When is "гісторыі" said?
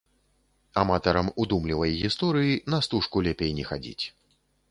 1.99-2.57